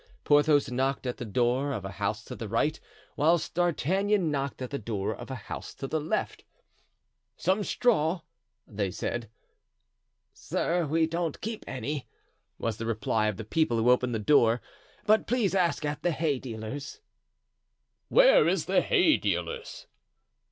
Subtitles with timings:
[0.23, 2.79] Porthos knocked at the door of a house to the right,
[3.15, 6.43] whilst D'Artagnan knocked at the door of a house to the left.
[7.37, 8.21] "Some straw,"
[8.65, 9.29] they said.
[10.33, 12.07] "Sir, we don't keep any,"
[12.57, 14.59] was the reply of the people who opened the doors;
[15.05, 16.99] "but please ask at the hay dealer's."
[18.09, 19.85] "Where is the hay dealer's?"